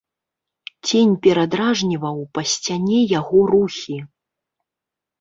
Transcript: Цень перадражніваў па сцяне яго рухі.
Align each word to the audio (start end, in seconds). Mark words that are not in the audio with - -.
Цень 0.89 1.11
перадражніваў 1.27 2.17
па 2.39 2.47
сцяне 2.55 2.99
яго 3.19 3.39
рухі. 3.55 3.97